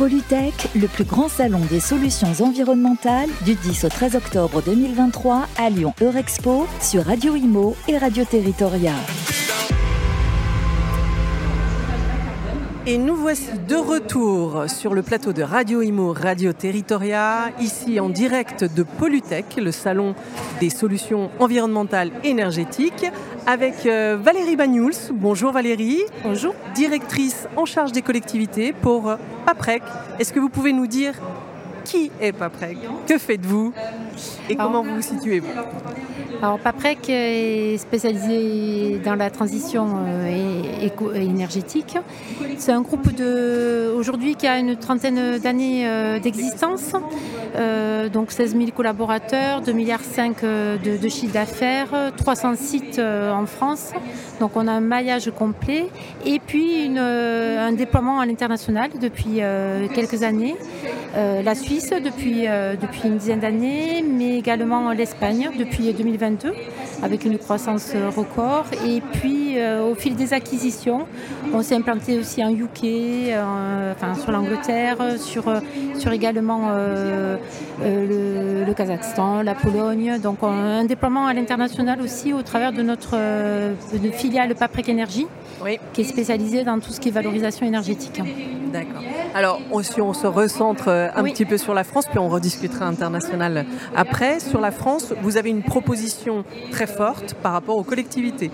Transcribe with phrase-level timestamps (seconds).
[0.00, 5.68] Polytech, le plus grand salon des solutions environnementales du 10 au 13 octobre 2023 à
[5.68, 8.94] Lyon Eurexpo sur Radio Imo et Radio Territoria.
[12.86, 18.08] Et nous voici de retour sur le plateau de Radio Imo, Radio Territoria, ici en
[18.08, 20.14] direct de Polytech, le salon
[20.60, 23.04] des solutions environnementales énergétiques,
[23.46, 25.12] avec euh, Valérie Bagnouls.
[25.12, 26.00] Bonjour Valérie.
[26.22, 26.54] Bonjour.
[26.74, 29.14] Directrice en charge des collectivités pour
[29.46, 29.82] PAPREC.
[30.18, 31.14] Est-ce que vous pouvez nous dire
[31.84, 32.78] qui est PAPREC?
[33.06, 33.72] Que faites-vous?
[34.48, 35.42] Et comment vous vous situez
[36.42, 41.98] alors PAPREC est spécialisé dans la transition euh, énergétique.
[42.56, 46.94] C'est un groupe de aujourd'hui qui a une trentaine d'années euh, d'existence,
[47.56, 50.00] euh, donc 16 000 collaborateurs, 2,5 milliards
[50.82, 53.90] de, de chiffre d'affaires, 300 sites en France.
[54.40, 55.88] Donc on a un maillage complet
[56.24, 59.40] et puis un déploiement à l'international depuis
[59.94, 60.56] quelques années.
[61.14, 62.46] la Suisse depuis,
[62.80, 66.52] depuis une dizaine d'années, mais également l'Espagne depuis 2022
[67.02, 68.66] avec une croissance record.
[68.86, 71.06] Et puis euh, au fil des acquisitions,
[71.52, 75.44] on s'est implanté aussi en UK, euh, enfin, sur l'Angleterre, sur,
[75.98, 77.36] sur également euh,
[77.82, 80.18] le, Kazakhstan, la Pologne.
[80.22, 83.16] Donc un déploiement à l'international aussi au travers de notre
[84.12, 85.26] filiale Paprec Énergie,
[85.92, 88.20] qui est spécialisée dans tout ce qui est valorisation énergétique.
[88.72, 89.02] D'accord.
[89.34, 93.66] Alors, si on se recentre un petit peu sur la France, puis on rediscutera international
[93.94, 94.40] après.
[94.40, 98.50] Sur la France, vous avez une proposition très forte par rapport aux collectivités.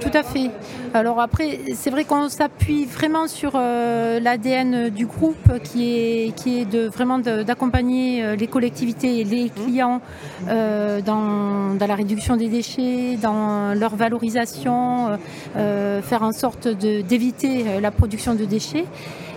[0.00, 0.50] Tout à fait.
[0.94, 6.60] Alors après, c'est vrai qu'on s'appuie vraiment sur euh, l'ADN du groupe qui est, qui
[6.60, 10.00] est de, vraiment d'accompagner euh, les collectivités et les clients
[10.48, 15.18] euh, dans, dans, la réduction des déchets, dans leur valorisation,
[15.54, 18.86] faire en sorte d'éviter la production de déchets.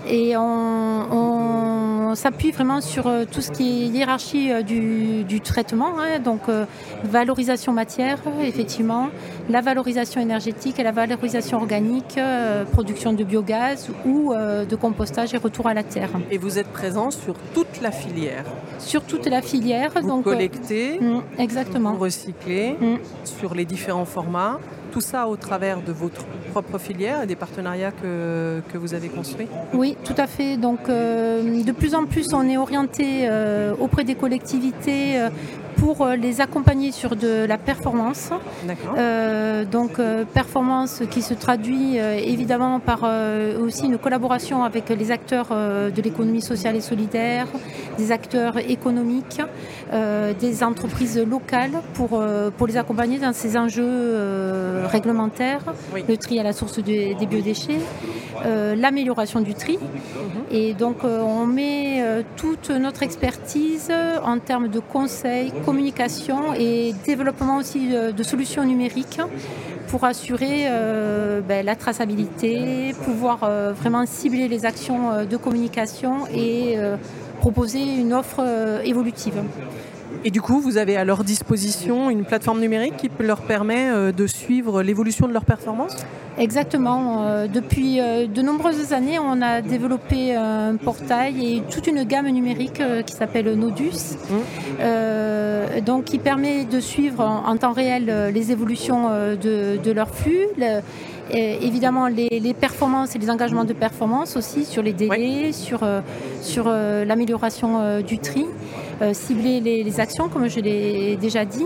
[0.10, 6.20] Et on, s'appuie vraiment sur euh, tout ce qui est hiérarchie euh, du, traitement, hein.
[6.20, 6.66] donc euh,
[7.04, 9.10] valorisation matière, effectivement,
[9.48, 12.20] la valorisation énergétique et la valorisation organique,
[12.72, 16.10] production de biogaz ou de compostage et retour à la terre.
[16.32, 18.46] Et vous êtes présent sur toute la filière
[18.80, 19.92] Sur toute la filière.
[20.02, 21.94] Vous donc, collectez, mm, exactement.
[21.94, 22.98] vous recyclez mm.
[23.24, 24.60] sur les différents formats
[24.92, 29.10] tout ça au travers de votre propre filière et des partenariats que, que vous avez
[29.10, 29.48] construits?
[29.74, 30.58] Oui, tout à fait.
[30.58, 35.30] Donc, euh, de plus en plus, on est orienté euh, auprès des collectivités euh,
[35.78, 38.32] pour les accompagner sur de la performance.
[38.98, 43.10] Euh, donc euh, performance qui se traduit évidemment par
[43.62, 47.48] aussi une collaboration avec les acteurs de l'économie sociale et solidaire,
[47.98, 49.42] des acteurs économiques,
[50.42, 52.22] des entreprises locales pour,
[52.58, 55.62] pour les accompagner dans ces enjeux réglementaires,
[56.08, 57.80] le tri à la source des biodéchets,
[58.76, 59.78] l'amélioration du tri.
[59.78, 60.44] Mhm.
[60.52, 62.04] Et donc on met
[62.36, 63.92] toute notre expertise
[64.24, 69.22] en termes de conseils, communication et développement aussi de, solutions numériques
[69.88, 76.28] pour assurer euh, ben, la traçabilité, pouvoir euh, vraiment cibler les actions euh, de communication
[76.28, 76.78] et
[77.40, 78.42] proposer une offre
[78.84, 79.42] évolutive.
[80.26, 84.12] Et du coup, vous avez à leur disposition une plateforme numérique qui leur permet euh,
[84.12, 85.96] de suivre l'évolution de leur performance?
[86.38, 87.24] Exactement.
[87.24, 92.28] Euh, depuis euh, de nombreuses années, on a développé un portail et toute une gamme
[92.28, 95.82] numérique qui s'appelle Nodus, mmh.
[95.86, 100.48] donc qui permet de suivre en, temps réel les évolutions de, leur flux.
[101.32, 105.82] évidemment les, performances et les engagements de performance aussi sur les délais, sur,
[106.42, 108.46] sur l'amélioration du tri.
[109.02, 111.66] Euh, cibler les, actions, comme je l'ai déjà dit.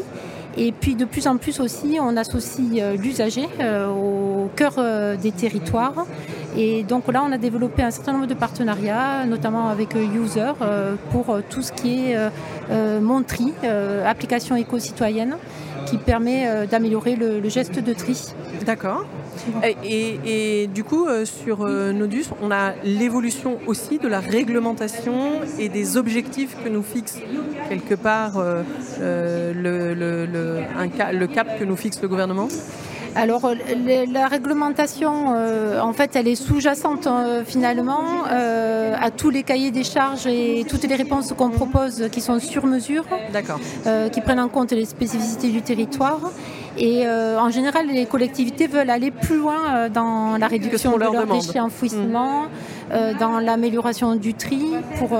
[0.55, 4.75] Et puis de plus en plus aussi, on associe euh, l'usager euh, au cœur
[5.17, 6.05] des territoires.
[6.55, 10.51] Et donc là, on a développé un certain nombre de partenariats, notamment avec User,
[11.11, 12.17] pour tout ce qui est
[13.01, 13.51] Montri,
[14.05, 15.35] application éco-citoyenne,
[15.85, 18.33] qui permet d'améliorer le, geste de tri.
[18.65, 19.05] D'accord.
[19.83, 25.69] Et, du coup, euh, sur euh, Nodus, on a l'évolution aussi de la réglementation et
[25.69, 27.19] des objectifs que nous fixe
[27.69, 32.47] quelque part euh, le, cap que nous fixe le gouvernement?
[33.15, 33.51] Alors
[34.13, 35.35] la réglementation,
[35.81, 37.07] en fait, elle est sous-jacente
[37.45, 42.39] finalement à tous les cahiers des charges et toutes les réponses qu'on propose qui sont
[42.39, 43.05] sur mesure,
[44.11, 46.19] qui prennent en compte les spécificités du territoire.
[46.77, 50.99] Et euh, en général, les collectivités veulent aller plus loin euh, dans la réduction de
[51.01, 52.45] leurs déchets enfouissement,
[52.91, 55.17] euh, dans l'amélioration du tri pour,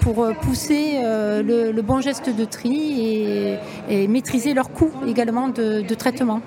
[0.00, 6.40] pour pousser le, bon geste de tri et, maîtriser leurs coûts également de, traitement.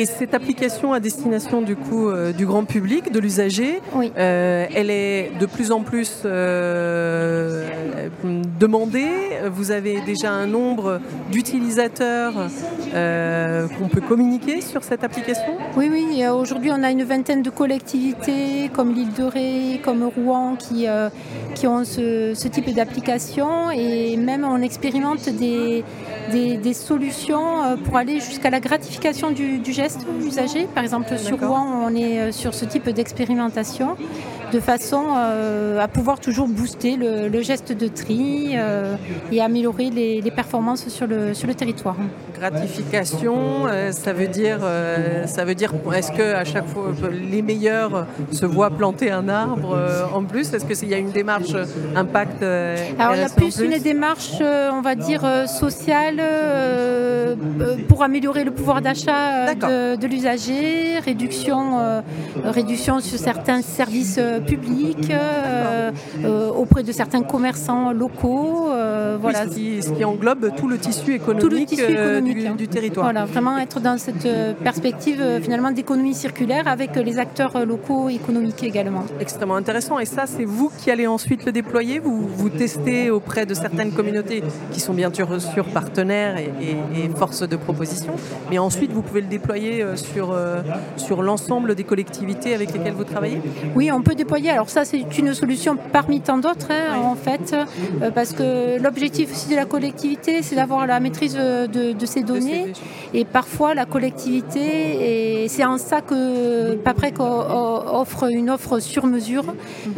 [0.00, 4.12] Et cette application à destination du coup euh, du grand public, de l'usager, Oui.
[4.16, 7.66] euh, elle est de plus en plus euh,
[8.60, 9.08] demandée.
[9.50, 11.00] Vous avez déjà un nombre
[11.32, 12.34] d'utilisateurs
[12.92, 15.52] qu'on peut communiquer sur cette application?
[15.76, 16.24] Oui, oui.
[16.28, 20.86] Aujourd'hui, on a une vingtaine de collectivités comme l'île de Ré, comme Rouen, qui,
[21.56, 23.70] qui ont ce, ce type d'application.
[23.72, 25.82] Et même, on expérimente des,
[26.30, 29.87] des, des solutions pour aller jusqu'à la gratification du, du geste
[30.24, 30.66] usager.
[30.74, 31.56] Par exemple, sur D'accord.
[31.56, 33.96] Rouen, on est euh, sur ce type d'expérimentation
[34.52, 38.96] de façon euh, à pouvoir toujours booster le, le geste de tri euh,
[39.30, 41.96] et améliorer les, les performances sur le, sur le territoire.
[42.38, 44.60] Gratification, euh, ça veut dire,
[45.26, 49.76] ça veut dire, est-ce que à chaque fois les meilleurs se voient planter un arbre
[50.14, 50.52] en plus?
[50.52, 51.54] Est-ce qu'il y a une démarche
[51.96, 56.22] impact Alors il y a en plus une démarche, on va dire, sociale
[57.88, 62.02] pour améliorer le pouvoir d'achat de, de l'usager, réduction,
[62.44, 65.90] réduction sur certains services publics, euh,
[66.24, 68.68] euh, auprès de certains commerçants locaux.
[68.70, 69.44] euh, voilà.
[69.44, 73.06] ce, qui, ce qui englobe tout le tissu économique, tissu euh, économique, du, du territoire.
[73.06, 74.28] Voilà, vraiment être dans cette
[74.62, 79.04] perspective finalement d'économie circulaire avec les acteurs locaux économiques également.
[79.20, 79.98] Extrêmement intéressant.
[79.98, 81.98] Et ça, c'est vous qui allez ensuite le déployer?
[81.98, 84.42] Vous, vous testez auprès de certaines communautés
[84.72, 88.12] qui sont bien sûr sûr partenaires et, et, et forces de proposition.
[88.50, 90.36] Mais ensuite, vous pouvez le déployer sur,
[90.96, 93.40] sur l'ensemble des collectivités avec lesquelles vous travaillez?
[93.74, 94.27] Oui, on peut déployer.
[94.30, 97.54] Alors ça, c'est une solution parmi tant d'autres, hein, en fait,
[98.02, 102.22] euh, parce que l'objectif aussi de la collectivité, c'est d'avoir la maîtrise de, de ces
[102.22, 102.72] données.
[103.14, 109.44] Et parfois, la collectivité, et c'est en ça que Paprec offre une offre sur mesure.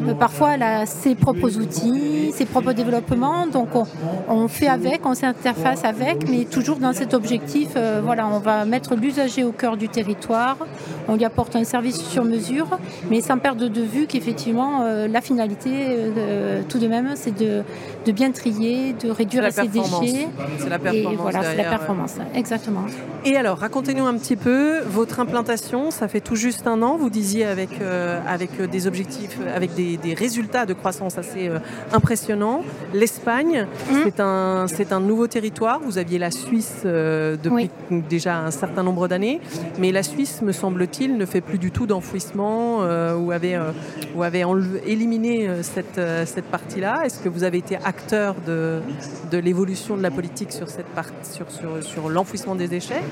[0.09, 3.47] Euh, Parfois, elle a ses propres outils, ses propres développements.
[3.47, 3.85] Donc, on,
[4.29, 7.71] on fait avec, on s'interface avec, mais toujours dans cet objectif.
[7.77, 10.57] euh, voilà, on va mettre l'usager au cœur du territoire.
[11.13, 12.69] On lui apporte un service sur mesure,
[13.11, 17.65] mais sans perdre de vue qu'effectivement, euh, la finalité, euh, tout de même, c'est de,
[18.07, 20.29] de bien trier, de réduire ses déchets.
[20.59, 21.21] C'est la Et performance.
[21.21, 21.69] voilà, c'est la ouais.
[21.69, 22.15] performance.
[22.33, 22.83] Exactement.
[23.25, 25.91] Et alors, racontez-nous un petit peu votre implantation.
[25.91, 26.97] Ça fait tout juste un an.
[26.97, 31.51] Vous disiez avec, euh, avec des objectifs, avec des, des résultats de croissance assez
[31.93, 32.63] impressionnants.
[32.95, 33.99] L'Espagne, Mhm.
[34.05, 34.67] c'est un,
[34.97, 35.81] un nouveau territoire.
[35.85, 37.69] Vous aviez la Suisse depuis
[38.09, 39.41] déjà un certain nombre d'années.
[39.79, 43.73] Mais la Suisse, me semble-t-il, ne fait plus du tout d'enfouissement euh, ou avait, euh,
[44.23, 44.45] avait
[44.87, 47.03] éliminé euh, cette, euh, cette partie-là.
[47.05, 48.81] Est-ce que vous avez été acteur de,
[49.31, 51.47] de l'évolution de la politique sur, cette part- sur,
[51.83, 53.03] sur, l'enfouissement des déchets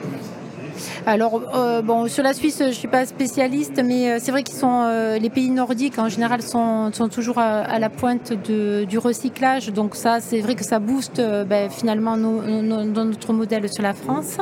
[1.07, 4.57] Alors, euh, bon, sur la Suisse, je ne suis pas spécialiste, mais c'est vrai qu'ils
[4.59, 9.73] sont, les pays nordiques en général sont, sont toujours à, la pointe du recyclage.
[9.73, 14.39] Donc ça, c'est vrai que ça booste ben, finalement nos- notre modèle sur la France.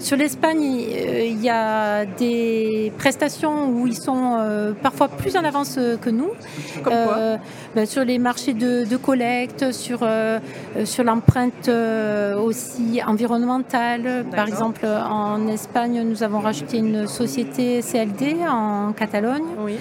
[0.00, 5.44] Sur l'Espagne, euh, il y a des prestations où ils sont euh, parfois plus en
[5.44, 6.30] avance euh, que nous.
[6.82, 7.38] Comme quoi
[7.74, 10.00] ben, sur les marchés de, de collecte, sur,
[10.84, 11.70] sur l'empreinte
[12.42, 14.24] aussi environnementale.
[14.34, 19.74] Par exemple, en Espagne, nous avons racheté une société CLD en Catalogne, Oui.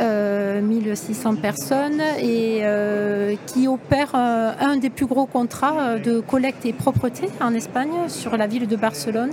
[0.00, 6.20] Euh, 1600 personnes, et euh, qui opère euh, un des plus gros contrats euh, de
[6.20, 9.32] collecte et propreté en Espagne sur la ville de Barcelone.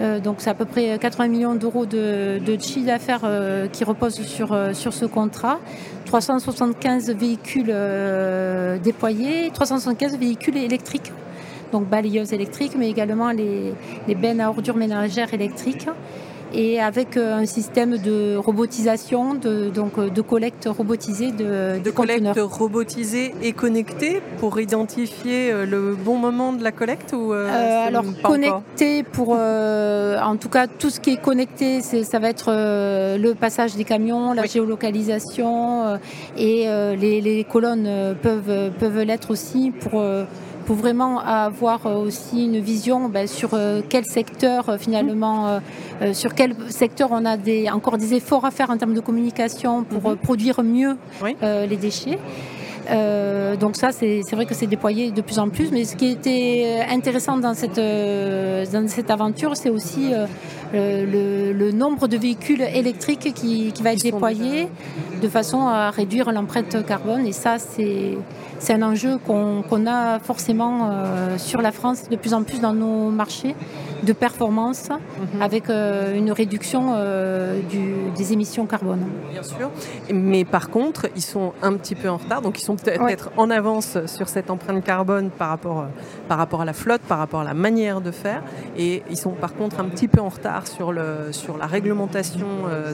[0.00, 4.22] Euh, donc c'est à peu près 80 millions d'euros de, chiffre d'affaires euh, qui reposent
[4.22, 5.58] sur, euh, sur ce contrat.
[6.06, 11.12] 375 véhicules euh, déployés, 375 véhicules électriques,
[11.70, 13.74] donc balayeuses électriques, mais également les,
[14.06, 15.86] les bennes à ordures ménagères électriques.
[16.54, 21.90] Et avec euh, un système de robotisation, de, donc euh, de collecte robotisée de, De
[21.90, 27.86] collecte robotisée et connectée pour identifier euh, le bon moment de la collecte ou euh,
[27.86, 32.30] alors connecté pour, euh, en tout cas tout ce qui est connecté, c'est- ça va
[32.30, 34.48] être euh, le passage des camions, la Oui.
[34.48, 35.98] géolocalisation
[36.38, 36.66] et
[36.98, 40.24] les, les colonnes peuvent, peuvent l'être aussi pour, euh,
[40.68, 45.60] pour vraiment avoir euh, aussi une vision ben, sur euh, quel secteur euh, finalement,
[46.12, 49.82] sur quel secteur on a des, encore des efforts à faire en termes de communication
[49.82, 50.16] pour Mhm.
[50.18, 51.34] produire mieux Oui.
[51.42, 52.18] les déchets.
[52.90, 55.70] Euh, donc ça, c'est c'est vrai que c'est déployé de plus en plus.
[55.72, 60.26] Mais ce qui était intéressant dans cette, euh, dans cette aventure, c'est aussi euh,
[60.72, 64.68] le, le- nombre de véhicules électriques qui, qui va être déployé.
[65.22, 67.26] de façon à réduire l'empreinte carbone.
[67.26, 68.16] Et ça, c'est
[68.58, 72.72] c'est un enjeu qu'on a forcément euh, sur la France de plus en plus dans
[72.72, 73.54] nos marchés
[74.02, 75.42] de performance mhm.
[75.42, 77.60] avec euh, une réduction euh,
[78.16, 79.04] des émissions carbone.
[79.32, 79.70] Bien sûr,
[80.12, 83.50] mais par contre, ils sont un petit peu en retard, donc ils sont peut-être en
[83.50, 85.86] avance sur cette empreinte carbone par rapport,
[86.28, 88.42] par rapport à la flotte, par rapport à la manière de faire,
[88.76, 92.46] et ils sont par contre un petit peu en retard sur, le, sur la réglementation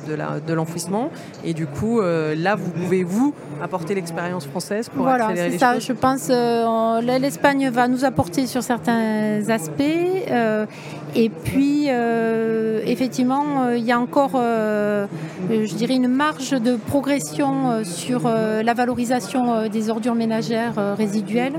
[0.06, 1.10] de l'enfouissement,
[1.44, 5.58] de et du coup, là, vous pouvez, vous, apporter l'expérience française pour voilà, accélérer les
[5.58, 9.82] ça, Je pense euh, l'Espagne va nous apporter sur certains aspects.
[10.30, 10.66] Euh,
[11.14, 18.28] et puis, euh, effectivement, il y a encore, je dirais, une marge de progression sur
[18.28, 21.54] la valorisation des ordures ménagères résiduelles.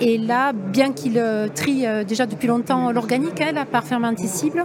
[0.00, 1.22] Et là, bien qu'il
[1.54, 4.64] trie déjà depuis longtemps l'organique, hein, la part fermenticible,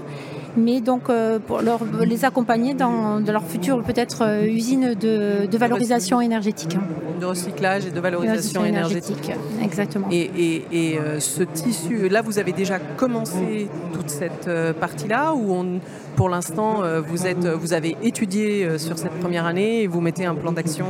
[0.58, 1.62] mais donc euh, pour
[2.04, 6.78] les accompagner dans, leur future peut-être euh, usine de, valorisation énergétique.
[7.20, 9.32] De recyclage et de valorisation énergétique.
[9.62, 10.08] Exactement.
[10.12, 15.80] Et, euh, ce tissu, là vous avez déjà commencé toute cette partie-là ou on,
[16.16, 20.36] pour l'instant vous, êtes, vous avez étudié sur cette première année et vous mettez un
[20.36, 20.86] plan d'action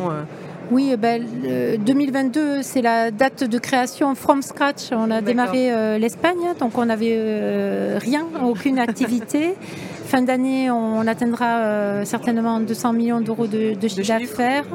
[0.71, 1.23] oui, eh ben,
[1.85, 4.91] 2022, c'est la date de création from scratch.
[4.91, 9.55] On a démarré euh, l'Espagne, donc on n'avait euh, rien, aucune activité.
[10.05, 14.65] Fin d'année, on atteindra euh, certainement 200 millions d'euros de, de chiffre d'affaires.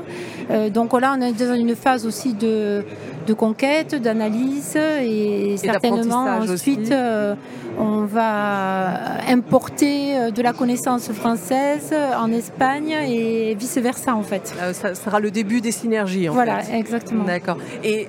[0.71, 2.85] donc là, on est dans une phase aussi de,
[3.27, 7.35] de conquête, d'analyse et, certainement ensuite euh,
[7.79, 14.55] on va importer euh, de la connaissance française en Espagne et vice versa en fait.
[14.61, 16.29] Euh, ça sera le début des synergies.
[16.29, 17.25] En voilà, exactement.
[17.25, 17.59] D'accord.
[17.85, 18.09] Et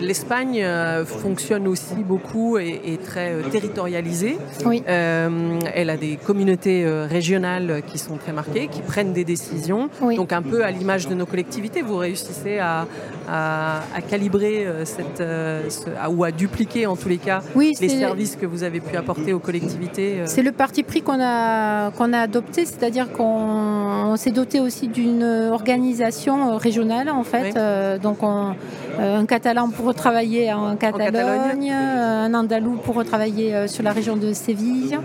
[0.00, 0.64] l'Espagne
[1.06, 4.38] fonctionne aussi beaucoup et est très territorialisée.
[4.64, 4.82] Oui.
[4.86, 9.88] elle a des communautés régionales qui sont très marquées, qui prennent des décisions.
[10.16, 12.86] Donc un peu à l'image de nos collectivités, vous réussissez à,
[13.28, 15.68] à calibrer euh, cette, euh,
[16.10, 19.38] ou à dupliquer en tous les cas les services que vous avez pu apporter aux
[19.38, 20.24] collectivités euh.
[20.26, 25.24] C'est le parti pris qu'on a, qu'on a adopté, c'est-à-dire qu'on s'est doté aussi d'une
[25.50, 27.54] organisation régionale en fait.
[28.02, 34.32] donc un catalan pour travailler en Catalogne, un andalou pour travailler sur la région de
[34.32, 34.98] Séville,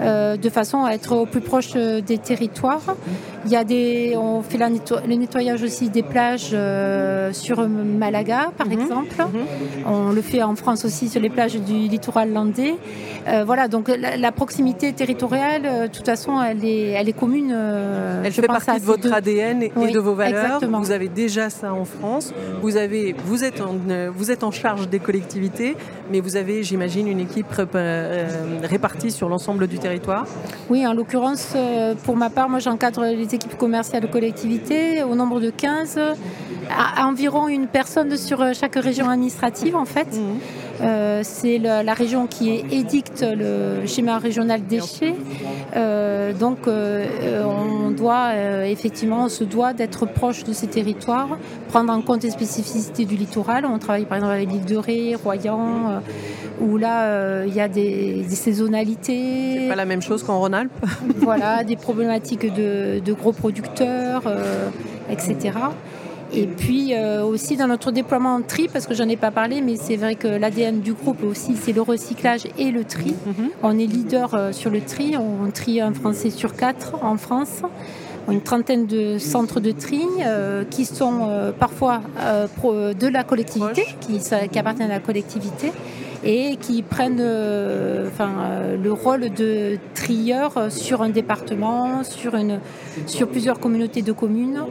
[0.00, 2.96] de façon à être au plus proche des territoires.
[3.46, 6.54] Il y a des, on fait le nettoyage aussi des plages
[7.32, 8.80] sur Malaga par mhm.
[8.80, 9.86] exemple Mhm.
[9.86, 12.74] On le fait en France aussi sur les plages du littoral landais.
[13.40, 17.52] Euh, voilà, donc la, proximité territoriale, euh, de toute façon, elle est, elle est commune.
[17.52, 20.60] Euh, elle fait partie de votre ADN et, de vos valeurs.
[20.60, 22.32] Vous avez déjà ça en France.
[22.62, 23.76] Vous, avez, vous, êtes en,
[24.14, 25.76] vous êtes en charge des collectivités,
[26.10, 27.54] mais vous avez, j'imagine, une équipe
[28.62, 30.26] répartie sur l'ensemble du territoire.
[30.68, 31.54] Oui, en l'occurrence,
[32.04, 35.98] pour ma part, moi j'encadre les équipes commerciales de collectivités au nombre de 15
[36.98, 40.12] environ une personne sur euh, chaque région administrative en fait.
[40.12, 40.38] Mhm.
[40.82, 45.14] Euh, c'est la, région qui édicte le schéma régional déchets.
[45.76, 48.34] Euh, donc on doit
[48.64, 53.16] effectivement, on se doit d'être proche de ces territoires, prendre en compte les spécificités du
[53.16, 53.66] littoral.
[53.66, 56.00] On travaille par exemple avec l'île de Ré, Royan,
[56.60, 59.58] où là il y a des, saisonnalités.
[59.58, 60.72] C'est pas la même chose qu'en Rhône-Alpes?
[61.18, 64.22] voilà, des problématiques de, de gros producteurs,
[65.10, 65.52] etc.
[66.32, 69.60] Et puis euh, aussi dans notre déploiement en tri, parce que j'en ai pas parlé,
[69.60, 73.14] mais c'est vrai que l'ADN du groupe aussi, c'est le recyclage et le tri.
[73.26, 73.50] Mhm.
[73.62, 77.62] On est leader euh, sur le tri, on trie un Français sur quatre en France
[78.28, 82.00] une trentaine de centres de tri euh, qui sont parfois
[82.62, 85.72] de la collectivité, qui, qui, appartiennent à la collectivité,
[86.24, 92.60] et qui prennent euh, enfin, euh, le rôle de trieur sur un département, sur, une,
[93.06, 94.62] sur plusieurs communautés de communes,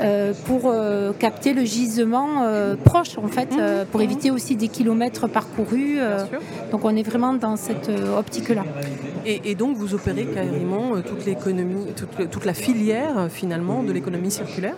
[0.00, 0.72] euh, pour
[1.18, 2.44] capter le gisement
[2.84, 3.50] proche, en fait,
[3.90, 5.98] pour éviter aussi des kilomètres parcourus.
[6.70, 8.64] donc on est vraiment dans cette optique-là.
[9.26, 14.76] Et, donc vous opérez carrément toute l'économie, toute, toute, la filière finalement de l'économie circulaire.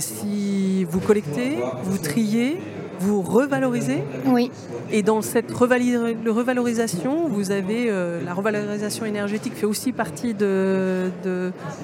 [0.00, 2.58] si vous collectez, vous triez,
[3.00, 4.02] vous revalorisez.
[4.26, 4.50] Oui.
[4.92, 11.10] Et dans cette revalorisation, vous avez euh, la revalorisation énergétique fait aussi partie de,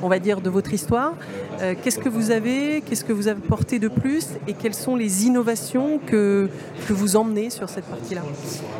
[0.02, 1.14] on va dire, de votre histoire.
[1.60, 5.26] Euh, qu'est-ce que vous avez Qu'est-ce que vous porté de plus Et quelles sont les
[5.26, 6.48] innovations que,
[6.86, 8.22] que vous emmenez sur cette partie-là?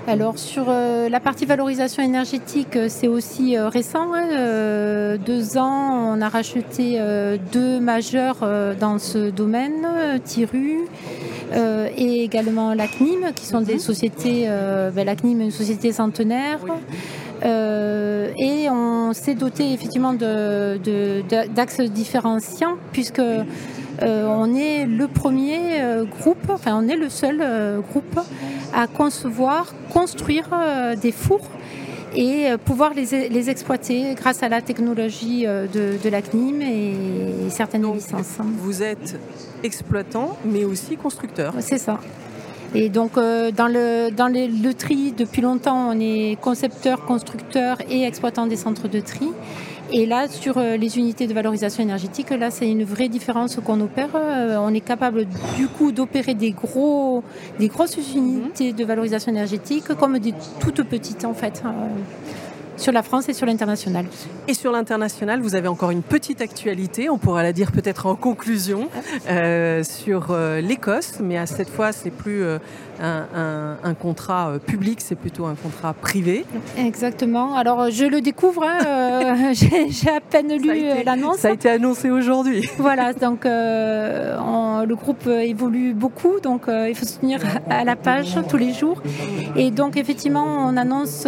[0.06, 4.12] Alors sur euh, la partie valorisation énergétique, c'est aussi récent.
[4.14, 7.00] Hein, deux ans, on a racheté
[7.52, 8.38] deux majeurs
[8.78, 9.86] dans ce domaine,
[10.24, 10.86] Tiru
[11.96, 16.60] et également l'ACNIM, qui sont des sociétés, euh, ben, est une société centenaire.
[17.44, 23.22] et on s'est doté effectivement d'axes différenciants puisque
[24.00, 25.58] on est le premier
[26.18, 27.38] groupe, enfin on est le seul
[27.90, 28.20] groupe
[28.74, 30.48] à concevoir, construire
[31.00, 31.48] des fours
[32.14, 37.90] et euh, pouvoir les, exploiter grâce à la technologie euh, de, la CNIM et certaines
[37.92, 38.38] licences.
[38.58, 39.18] Vous êtes
[39.62, 41.54] exploitant mais aussi constructeur.
[41.60, 41.98] C'est ça.
[42.74, 48.04] Et donc euh, dans, le, dans le tri, depuis longtemps, on est concepteur, constructeur et
[48.04, 49.28] exploitant des centres de tri.
[49.94, 53.78] Et là, sur euh, les unités de valorisation énergétique, là, c'est une vraie différence qu'on
[53.82, 54.08] opère.
[54.14, 57.22] Euh, on est capable du coup d'opérer des, gros,
[57.58, 61.74] des grosses unités de valorisation énergétique comme des toutes petites en fait hein,
[62.78, 64.06] sur la France et sur l'international.
[64.48, 68.14] Et sur l'international, vous avez encore une petite actualité, on pourra la dire peut-être en
[68.14, 68.88] conclusion,
[69.28, 72.44] euh, sur l'Écosse, mais à cette fois, c'est plus
[73.02, 76.44] un, contrat euh, public, c'est plutôt un contrat privé.
[76.78, 77.54] Exactement.
[77.54, 79.52] Alors je le découvre, hein, euh,
[79.88, 81.38] j'ai à peine lu euh, l'annonce.
[81.38, 82.68] Ça a été annoncé aujourd'hui.
[82.78, 88.56] Voilà, donc le groupe évolue beaucoup, donc il faut se tenir à la page tous
[88.56, 89.02] les jours.
[89.56, 91.26] Et donc effectivement, on annonce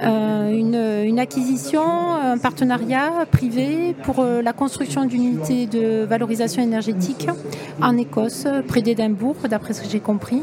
[0.00, 1.82] une, acquisition,
[2.14, 7.28] un partenariat privé pour la construction d'unités de valorisation énergétique
[7.80, 10.42] en Écosse, près d'Édimbourg, d'après ce que j'ai compris.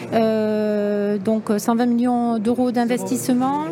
[0.13, 3.65] Euh, donc 120 millions d'euros d'investissement,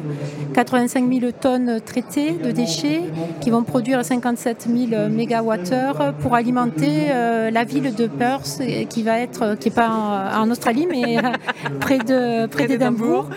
[0.53, 3.01] 85 000 tonnes traitées de déchets
[3.41, 9.19] qui vont produire 57 000 mégawattheures pour alimenter euh, la ville de Perth qui va
[9.19, 9.89] être, qui n'est pas
[10.35, 11.17] en, Australie mais
[11.79, 13.29] près de près d'Édimbourg,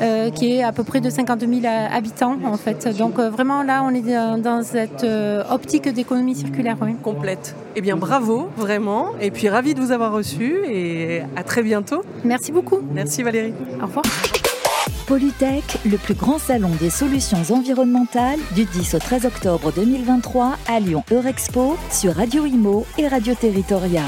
[0.00, 1.52] euh, qui est à peu près de 50 000
[1.90, 2.88] habitants en fait.
[2.96, 4.02] Donc vraiment là on est
[4.42, 5.06] dans, cette
[5.50, 6.76] optique d'économie circulaire.
[7.02, 7.54] Complète.
[7.76, 12.02] Eh bien bravo vraiment et puis ravi de vous avoir reçu et à très bientôt.
[12.48, 12.80] Merci beaucoup.
[12.94, 13.52] Merci Valérie.
[13.82, 14.04] Au revoir.
[15.06, 20.80] Polytech, le plus grand salon des solutions environnementales du 10 au 13 octobre 2023 à
[20.80, 24.04] Lyon Eurexpo sur Radio Imo et Radio Territoria.